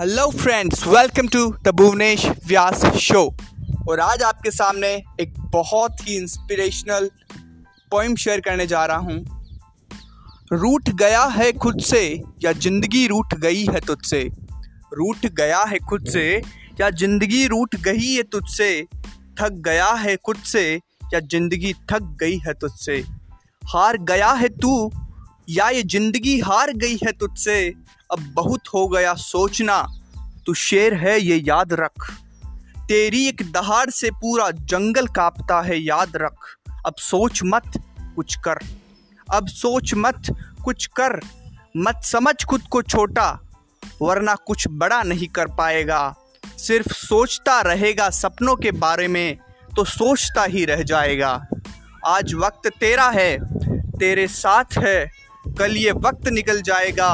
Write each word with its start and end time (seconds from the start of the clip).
Hello 0.00 0.30
friends 0.30 0.86
welcome 0.86 1.26
to 1.28 1.54
the 1.62 1.68
Bhuvnesh 1.68 2.26
Vyas 2.46 2.84
show 2.96 3.36
और 3.88 4.00
आज 4.00 4.22
आपके 4.22 4.50
सामने 4.50 4.88
एक 5.20 5.34
बहुत 5.40 6.08
ही 6.08 6.16
इंस्पिरेशनल 6.16 7.10
पोइम 7.90 8.14
शेयर 8.16 8.40
करने 8.40 8.66
जा 8.66 8.84
रहा 8.86 8.96
हूँ। 8.96 9.18
रूठ 10.52 10.90
गया 10.90 11.24
है 11.24 11.52
खुद 11.52 11.80
से, 11.80 12.22
या 12.44 12.52
ज़िंदगी 12.52 13.06
रूठ 13.06 13.34
गई 13.34 13.64
है 13.64 13.80
तुझसे? 13.80 14.30
रूठ 14.94 15.26
गया 15.26 15.62
है 15.62 15.78
खुद 15.78 16.06
से, 16.06 16.42
या 16.80 16.90
ज़िंदगी 16.90 17.46
रूठ 17.46 17.76
गई 17.76 18.14
है 18.14 18.22
तुझसे? 18.22 18.86
थक 19.40 19.52
गया 19.52 19.88
है 19.88 20.16
खुद 20.16 20.36
से, 20.36 20.80
या 21.14 21.20
ज़िंदगी 21.20 21.72
थक 21.72 22.16
गई 22.20 22.38
है 22.38 22.54
तुझसे? 22.54 23.04
हार 23.64 23.98
गया 23.98 24.32
है 24.32 24.48
तू 24.48 24.92
या 25.50 25.68
ये 25.68 25.82
ज़िंदगी 25.82 26.38
हार 26.40 26.72
गई 26.72 26.96
है 26.96 27.12
तुझसे, 27.12 27.74
अब 28.12 28.20
बहुत 28.34 28.68
हो 28.74 28.88
गया 28.88 29.14
सोचना। 29.14 29.86
तू 30.46 30.54
शेर 30.54 30.94
है, 30.94 31.20
ये 31.20 31.36
याद 31.36 31.72
रख। 31.72 32.10
तेरी 32.88 33.28
एक 33.28 33.42
दहाड़ 33.52 33.90
से 33.90 34.10
पूरा 34.10 34.50
जंगल 34.50 35.06
कांपता 35.06 35.60
है, 35.62 35.78
याद 35.78 36.12
रख। 36.16 36.56
अब 36.86 36.94
सोच 36.98 37.40
मत, 37.44 37.72
कुछ 38.16 38.34
कर। 38.34 38.58
अब 39.34 39.48
सोच 39.48 39.94
मत, 39.94 40.22
कुछ 40.64 40.86
कर। 40.86 41.20
मत 41.76 42.00
समझ 42.04 42.44
खुद 42.44 42.62
को 42.70 42.82
छोटा, 42.82 43.40
वरना 44.02 44.34
कुछ 44.34 44.68
बड़ा 44.68 45.02
नहीं 45.02 45.28
कर 45.28 45.46
पाएगा। 45.46 46.14
सिर्फ़ 46.58 46.92
सोचता 46.92 47.60
रहेगा 47.60 48.10
सपनों 48.10 48.56
के 48.56 48.70
बारे 48.70 49.08
में 49.08 49.38
तो 49.76 49.84
सोचता 49.84 50.44
ही 50.44 50.64
रह 50.64 50.82
जाएगा। 50.82 51.46
आज 52.06 52.34
वक्त 52.34 52.68
तेरा 52.80 53.08
है, 53.10 53.38
तेरे 53.98 54.26
साथ 54.28 54.78
है। 54.78 55.19
कल 55.60 55.76
ये 55.76 55.92
वक्त 55.92 56.28
निकल 56.28 56.60
जाएगा। 56.62 57.08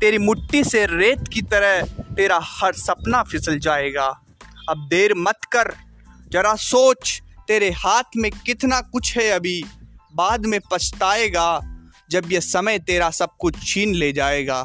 तेरी 0.00 0.18
मुट्ठी 0.18 0.62
से 0.64 0.84
रेत 0.86 1.24
की 1.32 1.40
तरह 1.42 1.82
तेरा 2.14 2.38
हर 2.42 2.72
सपना 2.72 3.22
फिसल 3.22 3.58
जाएगा। 3.58 4.06
अब 4.68 4.86
देर 4.90 5.14
मत 5.16 5.44
कर, 5.52 5.72
जरा 6.30 6.54
सोच, 6.54 7.22
तेरे 7.48 7.70
हाथ 7.70 8.16
में 8.16 8.30
कितना 8.46 8.80
कुछ 8.80 9.16
है 9.18 9.28
अभी। 9.30 9.64
बाद 10.14 10.46
में 10.46 10.58
पछताएगा, 10.70 11.60
जब 12.10 12.32
ये 12.32 12.40
समय 12.40 12.78
तेरा 12.78 13.10
सब 13.10 13.30
कुछ 13.38 13.56
छीन 13.66 13.94
ले 13.94 14.12
जाएगा। 14.12 14.60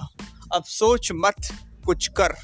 अब 0.53 0.63
सोच 0.63 1.09
मत 1.15 1.49
कुछ 1.85 2.07
कर, 2.07 2.35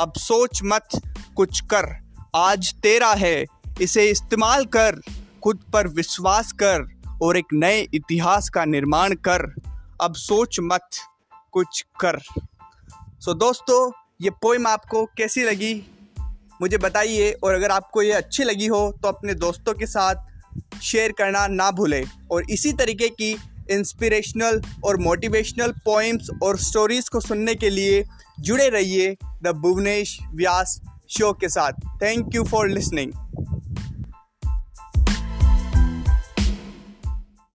अब 0.00 0.12
सोच 0.18 0.60
मत 0.64 0.88
कुछ 1.36 1.60
कर। 1.60 1.90
आज 2.34 2.74
तेरा 2.74 3.12
है, 3.14 3.44
इसे 3.80 4.08
इस्तेमाल 4.10 4.64
कर, 4.64 5.00
खुद 5.42 5.60
पर 5.72 5.88
विश्वास 5.88 6.52
कर 6.52 6.88
और 7.22 7.36
एक 7.36 7.52
नए 7.52 7.86
इतिहास 7.94 8.48
का 8.48 8.64
निर्माण 8.64 9.14
कर। 9.14 9.52
अब 10.02 10.14
सोच 10.14 10.56
मत 10.60 10.88
कुछ 11.52 11.84
कर। 12.00 12.18
सो 12.18 13.32
so, 13.32 13.38
दोस्तों 13.38 13.92
ये 14.22 14.30
पोइम 14.30 14.66
आपको 14.66 15.04
कैसी 15.06 15.42
लगी? 15.44 15.74
मुझे 16.62 16.78
बताइए 16.78 17.32
और 17.32 17.54
अगर 17.54 17.70
आपको 17.70 18.02
ये 18.02 18.12
अच्छी 18.12 18.44
लगी 18.44 18.66
हो 18.66 18.80
तो 19.02 19.08
अपने 19.08 19.34
दोस्तों 19.34 19.74
के 19.74 19.86
साथ 19.86 20.14
शेयर 20.82 21.12
करना 21.12 21.46
ना 21.46 21.70
भूलें। 21.70 22.04
और 22.30 22.50
इसी 22.50 22.72
तरीके 22.72 23.08
की 23.08 23.30
इंस्पिरेशनल 23.70 24.62
और 24.84 24.96
मोटिवेशनल 24.96 25.72
पोइम्स 25.72 26.28
और 26.42 26.58
स्टोरीज़ 26.58 27.10
को 27.10 27.20
सुनने 27.20 27.54
के 27.54 27.70
लिए 27.70 28.04
जुड़े 28.40 28.68
रहिए 28.68 29.16
द 29.42 29.52
भुवनेश 29.56 30.18
व्यास 30.22 30.80
शो 31.10 31.32
के 31.32 31.48
साथ। 31.48 31.72
Thank 32.02 32.34
you 32.34 32.44
for 32.44 32.68
listening 32.68 33.12